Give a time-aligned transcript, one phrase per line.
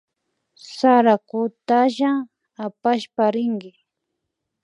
[0.75, 2.11] Sarakutalla
[2.65, 3.71] apashpa rinki